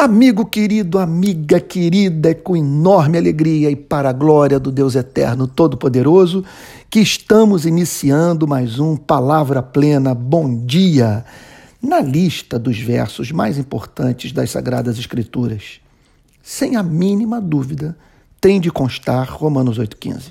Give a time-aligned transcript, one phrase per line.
[0.00, 5.46] Amigo querido, amiga querida, é com enorme alegria e para a glória do Deus Eterno
[5.46, 6.42] Todo-Poderoso
[6.88, 10.14] que estamos iniciando mais um Palavra Plena.
[10.14, 11.22] Bom dia!
[11.82, 15.82] Na lista dos versos mais importantes das Sagradas Escrituras,
[16.42, 17.94] sem a mínima dúvida,
[18.40, 20.30] tem de constar Romanos 8,15,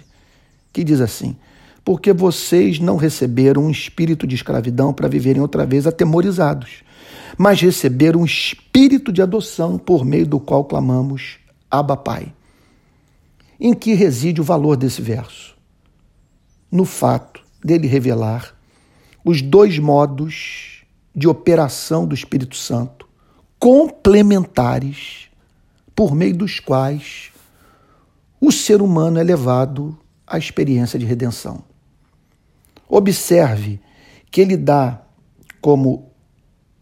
[0.73, 1.35] que diz assim:
[1.85, 6.88] Porque vocês não receberam um espírito de escravidão para viverem outra vez atemorizados
[7.39, 11.37] mas receber um espírito de adoção por meio do qual clamamos
[11.71, 12.33] Abba Pai.
[13.57, 15.55] Em que reside o valor desse verso?
[16.69, 18.53] No fato dele revelar
[19.23, 20.83] os dois modos
[21.15, 23.07] de operação do Espírito Santo,
[23.57, 25.29] complementares,
[25.95, 27.31] por meio dos quais
[28.41, 29.97] o ser humano é levado
[30.27, 31.63] à experiência de redenção.
[32.89, 33.79] Observe
[34.29, 35.01] que ele dá
[35.61, 36.08] como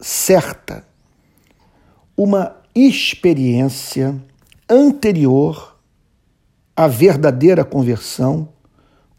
[0.00, 0.84] certa,
[2.16, 4.14] uma experiência
[4.68, 5.76] anterior
[6.76, 8.48] à verdadeira conversão,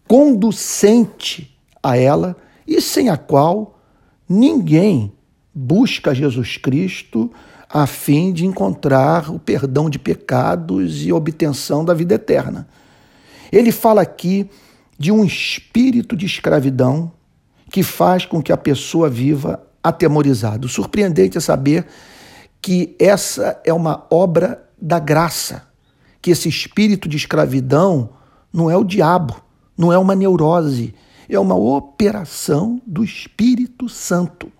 [0.08, 2.36] conducente a ela
[2.68, 3.80] e sem a qual
[4.28, 5.12] ninguém
[5.54, 7.32] busca Jesus Cristo
[7.70, 12.68] a fim de encontrar o perdão de pecados e obtenção da vida eterna.
[13.52, 14.50] Ele fala aqui
[14.98, 17.12] de um espírito de escravidão
[17.72, 20.68] que faz com que a pessoa viva atemorizado.
[20.68, 21.86] Surpreendente é saber
[22.62, 25.68] que essa é uma obra da graça,
[26.22, 28.10] que esse espírito de escravidão
[28.52, 29.42] não é o diabo,
[29.78, 30.94] não é uma neurose,
[31.30, 34.52] é uma operação do Espírito Santo,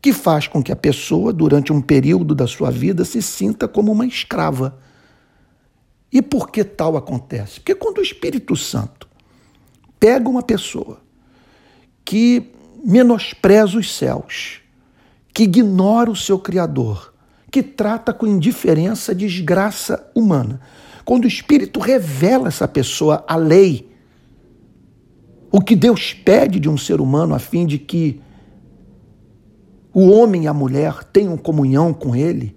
[0.00, 3.90] que faz com que a pessoa, durante um período da sua vida, se sinta como
[3.90, 4.78] uma escrava.
[6.12, 7.58] E por que tal acontece?
[7.58, 9.08] Porque quando o Espírito Santo
[9.98, 11.00] pega uma pessoa
[12.04, 12.52] que
[12.84, 14.60] menospreza os céus,
[15.32, 17.14] que ignora o seu Criador,
[17.50, 20.60] que trata com indiferença a desgraça humana.
[21.04, 23.90] Quando o Espírito revela essa pessoa a lei,
[25.50, 28.20] o que Deus pede de um ser humano a fim de que
[29.92, 32.54] o homem e a mulher tenham comunhão com Ele,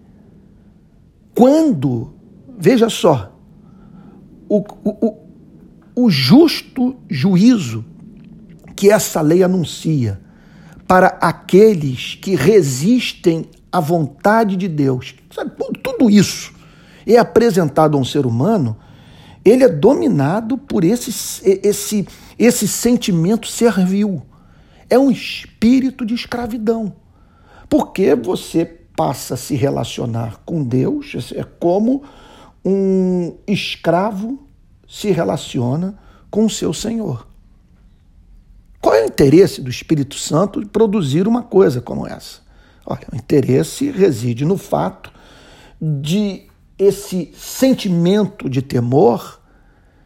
[1.33, 2.13] quando,
[2.57, 3.31] veja só,
[4.49, 5.17] o, o,
[5.95, 7.85] o justo juízo
[8.77, 10.21] que essa lei anuncia
[10.87, 15.15] para aqueles que resistem à vontade de Deus.
[15.31, 15.51] Sabe,
[15.83, 16.53] tudo isso
[17.05, 18.77] é apresentado a um ser humano,
[19.43, 21.09] ele é dominado por esse,
[21.63, 24.21] esse, esse sentimento servil.
[24.89, 26.93] É um espírito de escravidão.
[27.67, 28.63] Porque você
[28.95, 32.03] passa a se relacionar com Deus, é como
[32.63, 34.47] um escravo
[34.87, 35.97] se relaciona
[36.29, 37.27] com o seu senhor.
[38.81, 42.41] Qual é o interesse do Espírito Santo de produzir uma coisa como essa?
[42.85, 45.11] Olha, o interesse reside no fato
[45.81, 46.43] de
[46.77, 49.41] esse sentimento de temor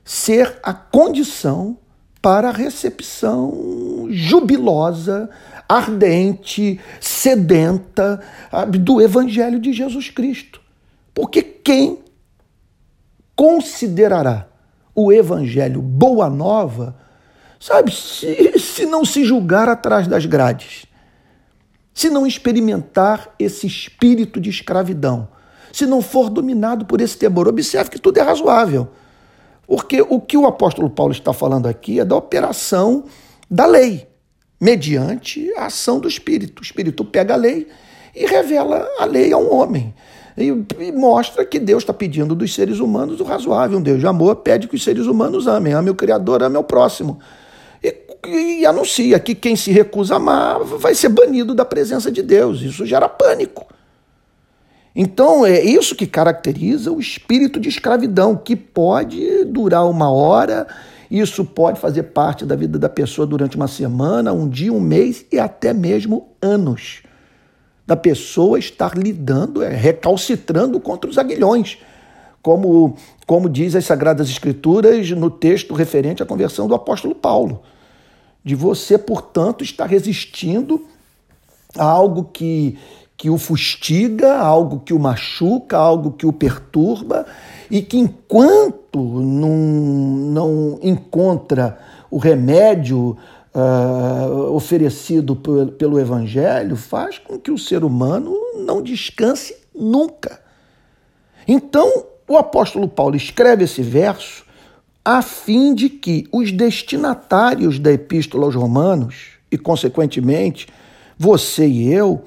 [0.04, 1.78] ser a condição
[2.22, 5.30] para a recepção jubilosa,
[5.68, 8.22] ardente, sedenta
[8.70, 10.62] do Evangelho de Jesus Cristo.
[11.14, 12.00] Porque quem
[13.36, 14.48] considerará
[14.94, 16.96] o Evangelho boa nova
[17.62, 20.88] Sabe, se, se não se julgar atrás das grades,
[21.94, 25.28] se não experimentar esse espírito de escravidão,
[25.72, 28.88] se não for dominado por esse temor, observe que tudo é razoável.
[29.68, 33.04] Porque o que o apóstolo Paulo está falando aqui é da operação
[33.48, 34.08] da lei,
[34.60, 36.62] mediante a ação do Espírito.
[36.62, 37.68] O Espírito pega a lei
[38.16, 39.94] e revela a lei a um homem.
[40.36, 40.48] E,
[40.80, 43.78] e mostra que Deus está pedindo dos seres humanos o razoável.
[43.78, 45.74] Um Deus de amor pede que os seres humanos amem.
[45.74, 47.20] Ame o Criador, ame o próximo
[48.28, 52.62] e, anuncia que quem se recusa a amar vai ser banido da presença de Deus.
[52.62, 53.66] Isso gera pânico.
[54.96, 60.68] Então é isso que caracteriza o espírito de escravidão, que pode durar uma hora,
[61.10, 65.26] isso pode fazer parte da vida da pessoa durante uma semana, um dia, um mês
[65.32, 67.04] e até mesmo anos.
[67.88, 71.78] Da pessoa estar lidando, é, recalcitrando contra os aguilhões,
[72.42, 72.96] como,
[73.26, 77.62] como diz as Sagradas Escrituras no texto referente à conversão do apóstolo Paulo
[78.44, 80.86] de você, portanto, estar resistindo
[81.78, 82.78] a algo que,
[83.16, 87.26] que o fustiga, algo que o machuca, algo que o perturba,
[87.70, 91.78] e que enquanto não, não encontra
[92.10, 93.18] o remédio
[93.56, 100.42] uh, oferecido pelo, pelo Evangelho, faz com que o ser humano não descanse nunca.
[101.48, 104.41] Então, o apóstolo Paulo escreve esse verso
[105.04, 110.68] a fim de que os destinatários da Epístola aos Romanos, e consequentemente
[111.18, 112.24] você e eu,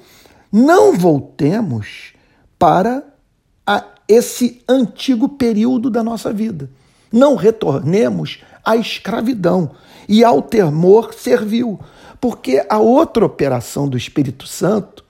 [0.51, 2.13] não voltemos
[2.59, 3.03] para
[3.65, 6.69] a esse antigo período da nossa vida.
[7.11, 9.71] Não retornemos à escravidão
[10.07, 11.79] e ao temor servil,
[12.19, 15.03] porque a outra operação do Espírito Santo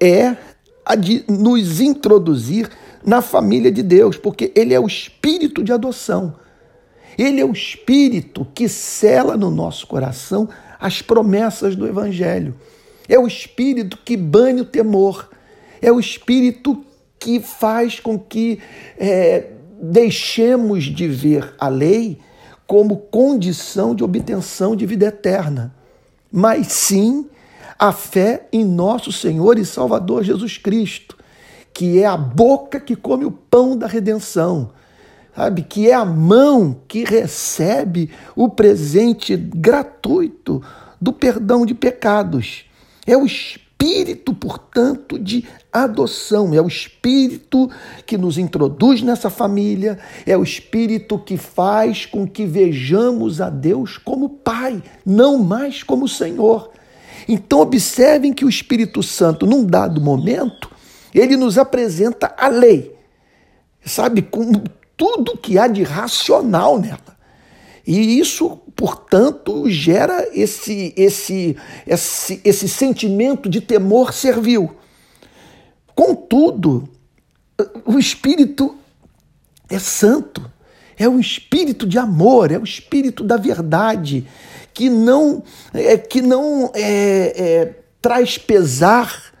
[0.00, 0.36] é
[0.84, 2.70] a de nos introduzir
[3.04, 6.34] na família de Deus, porque ele é o espírito de adoção.
[7.18, 10.48] Ele é o espírito que cela no nosso coração
[10.78, 12.54] as promessas do evangelho.
[13.08, 15.28] É o espírito que bane o temor.
[15.82, 16.84] É o espírito
[17.18, 18.60] que faz com que
[18.96, 19.48] é,
[19.80, 22.20] deixemos de ver a lei
[22.66, 25.74] como condição de obtenção de vida eterna,
[26.30, 27.26] mas sim
[27.78, 31.16] a fé em nosso Senhor e Salvador Jesus Cristo,
[31.72, 34.72] que é a boca que come o pão da redenção,
[35.38, 35.62] sabe?
[35.62, 40.60] Que é a mão que recebe o presente gratuito
[41.00, 42.64] do perdão de pecados.
[43.06, 47.70] É o espírito, portanto, de adoção, é o espírito
[48.04, 53.96] que nos introduz nessa família, é o espírito que faz com que vejamos a Deus
[53.96, 56.72] como Pai, não mais como Senhor.
[57.28, 60.68] Então, observem que o Espírito Santo, num dado momento,
[61.14, 62.96] ele nos apresenta a lei,
[63.84, 64.22] sabe,
[64.98, 67.16] tudo que há de racional nela.
[67.86, 71.56] E isso, portanto, gera esse, esse,
[71.86, 74.76] esse, esse sentimento de temor servil.
[75.94, 76.86] Contudo,
[77.86, 78.76] o Espírito
[79.70, 80.50] é santo,
[80.98, 84.26] é o espírito de amor, é o espírito da verdade,
[84.74, 85.42] que não,
[85.72, 89.32] é, que não é, é, traz pesar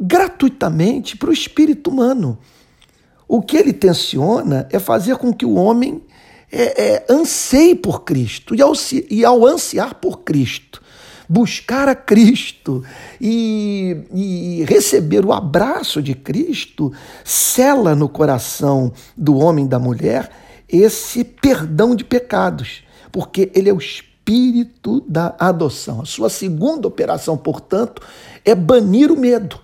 [0.00, 2.38] gratuitamente para o espírito humano.
[3.26, 6.02] O que ele tensiona é fazer com que o homem
[6.52, 8.72] é, é, anseie por Cristo e ao,
[9.10, 10.80] e ao ansiar por Cristo,
[11.28, 12.84] buscar a Cristo
[13.20, 16.92] e, e, receber o abraço de Cristo,
[17.24, 20.30] cela no coração do homem e da mulher
[20.68, 26.00] esse perdão de pecados, porque ele é o Espírito da adoção.
[26.00, 28.00] A sua segunda operação, portanto,
[28.44, 29.63] é banir o medo.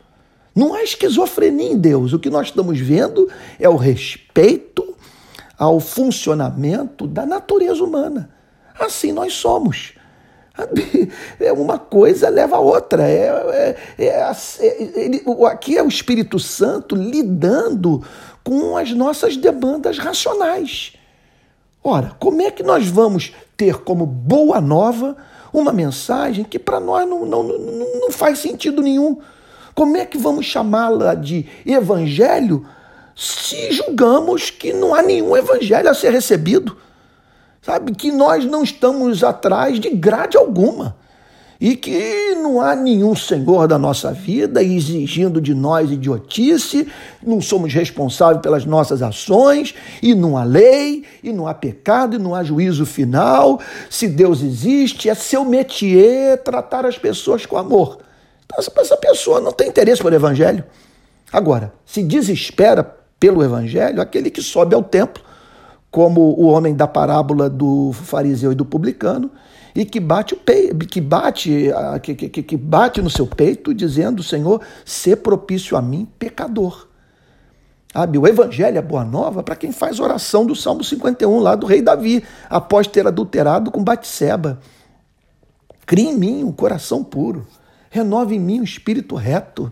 [0.60, 2.12] Não há esquizofrenia em Deus.
[2.12, 4.94] O que nós estamos vendo é o respeito
[5.58, 8.28] ao funcionamento da natureza humana.
[8.78, 9.94] Assim nós somos.
[11.40, 13.08] É uma coisa leva a outra.
[13.08, 18.04] É, é, é, é ele, aqui é o Espírito Santo lidando
[18.44, 20.92] com as nossas demandas racionais.
[21.82, 25.16] Ora, como é que nós vamos ter como boa nova
[25.50, 29.18] uma mensagem que para nós não, não, não, não faz sentido nenhum?
[29.74, 32.66] Como é que vamos chamá-la de evangelho
[33.14, 36.76] se julgamos que não há nenhum evangelho a ser recebido?
[37.62, 37.92] Sabe?
[37.92, 40.96] Que nós não estamos atrás de grade alguma
[41.60, 46.88] e que não há nenhum senhor da nossa vida exigindo de nós idiotice,
[47.22, 52.18] não somos responsáveis pelas nossas ações, e não há lei, e não há pecado, e
[52.18, 53.60] não há juízo final.
[53.90, 57.98] Se Deus existe, é seu métier tratar as pessoas com amor.
[58.56, 60.64] Essa pessoa não tem interesse pelo evangelho.
[61.32, 62.82] Agora, se desespera
[63.18, 65.22] pelo evangelho aquele que sobe ao templo,
[65.90, 69.30] como o homem da parábola do fariseu e do publicano,
[69.74, 71.70] e que bate o peito, que bate,
[72.02, 76.88] que, que, que bate no seu peito, dizendo: Senhor, se propício a mim, pecador.
[77.92, 81.66] Sabe, o evangelho é boa nova para quem faz oração do Salmo 51, lá do
[81.66, 84.60] rei Davi, após ter adulterado com Batseba.
[85.86, 87.44] Crie em mim um coração puro,
[87.90, 89.70] renove em mim um espírito reto.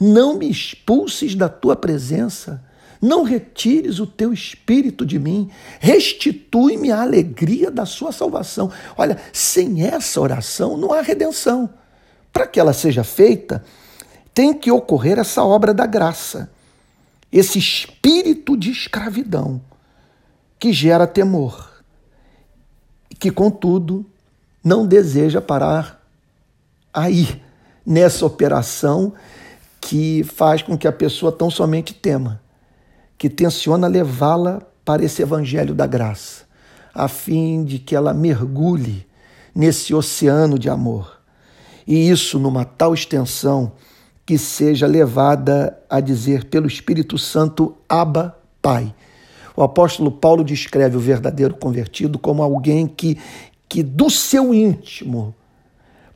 [0.00, 2.66] Não me expulses da tua presença
[3.00, 8.70] não retires o teu espírito de mim, restitui-me a alegria da sua salvação.
[8.96, 11.70] Olha, sem essa oração não há redenção.
[12.32, 13.64] Para que ela seja feita,
[14.34, 16.50] tem que ocorrer essa obra da graça,
[17.32, 19.60] esse espírito de escravidão
[20.58, 21.82] que gera temor,
[23.18, 24.04] que, contudo,
[24.62, 26.04] não deseja parar
[26.92, 27.40] aí,
[27.88, 29.14] nessa operação
[29.80, 32.42] que faz com que a pessoa tão somente tema
[33.16, 36.44] que tenciona levá-la para esse evangelho da graça,
[36.94, 39.06] a fim de que ela mergulhe
[39.54, 41.18] nesse oceano de amor.
[41.86, 43.72] E isso numa tal extensão
[44.26, 48.94] que seja levada a dizer pelo Espírito Santo, Abba, Pai.
[49.56, 53.16] O apóstolo Paulo descreve o verdadeiro convertido como alguém que,
[53.66, 55.34] que do seu íntimo,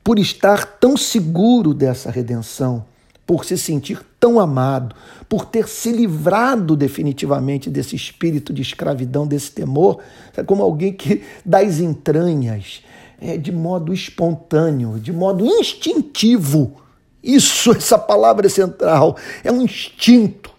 [0.02, 2.84] por estar tão seguro dessa redenção,
[3.26, 4.94] por se sentir tão amado,
[5.28, 10.00] por ter se livrado definitivamente desse espírito de escravidão, desse temor,
[10.46, 12.82] como alguém que das entranhas,
[13.20, 16.76] é, de modo espontâneo, de modo instintivo.
[17.22, 20.50] Isso, essa palavra é central, é um instinto.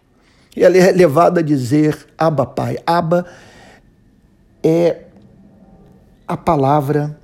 [0.55, 2.77] E ela é levada a dizer Abba Pai.
[2.85, 3.25] Abba
[4.63, 5.05] é
[6.27, 7.19] a palavra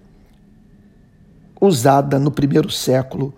[1.60, 3.34] usada no primeiro século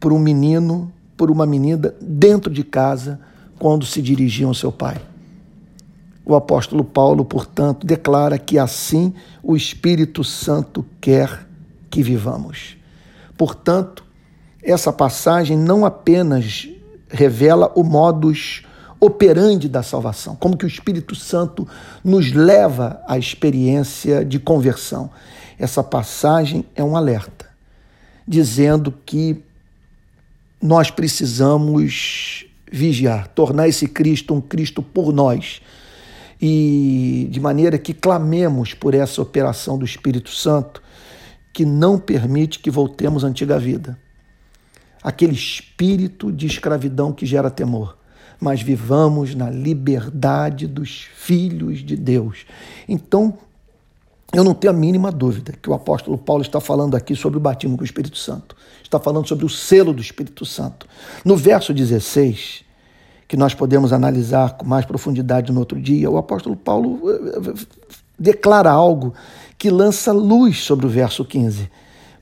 [0.00, 3.20] por um menino, por uma menina dentro de casa
[3.58, 5.00] quando se dirigiam ao seu pai.
[6.26, 11.46] O apóstolo Paulo, portanto, declara que assim o Espírito Santo quer
[11.90, 12.76] que vivamos.
[13.36, 14.04] Portanto,
[14.62, 16.68] essa passagem não apenas
[17.08, 18.62] revela o modus
[18.98, 21.68] operandi da salvação, como que o Espírito Santo
[22.02, 25.10] nos leva à experiência de conversão.
[25.58, 27.43] Essa passagem é um alerta,
[28.26, 29.42] dizendo que
[30.60, 35.60] nós precisamos vigiar, tornar esse Cristo um Cristo por nós,
[36.40, 40.82] e de maneira que clamemos por essa operação do Espírito Santo
[41.52, 43.96] que não permite que voltemos à antiga vida.
[45.02, 47.96] Aquele espírito de escravidão que gera temor,
[48.40, 52.44] mas vivamos na liberdade dos filhos de Deus.
[52.88, 53.38] Então,
[54.32, 57.40] eu não tenho a mínima dúvida que o apóstolo Paulo está falando aqui sobre o
[57.40, 58.56] batismo com o Espírito Santo.
[58.82, 60.86] Está falando sobre o selo do Espírito Santo.
[61.24, 62.64] No verso 16,
[63.28, 67.66] que nós podemos analisar com mais profundidade no outro dia, o apóstolo Paulo eh, eh,
[68.18, 69.14] declara algo
[69.58, 71.70] que lança luz sobre o verso 15.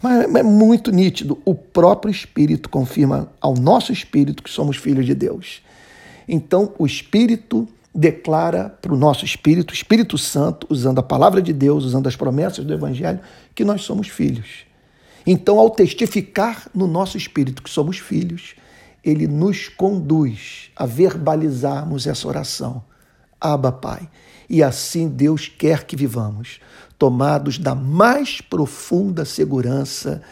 [0.02, 1.38] Mas é muito nítido.
[1.44, 5.62] O próprio Espírito confirma ao nosso espírito que somos filhos de Deus.
[6.28, 11.84] Então, o Espírito declara para o nosso espírito, Espírito Santo, usando a palavra de Deus,
[11.84, 13.20] usando as promessas do Evangelho,
[13.54, 14.64] que nós somos filhos.
[15.26, 18.54] Então, ao testificar no nosso espírito que somos filhos,
[19.04, 22.82] ele nos conduz a verbalizarmos essa oração.
[23.40, 24.08] Abba, Pai.
[24.48, 26.60] E assim Deus quer que vivamos,
[26.98, 30.22] tomados da mais profunda segurança,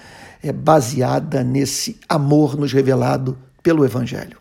[0.43, 4.38] é, baseada nesse amor nos revelado pelo Evangelho.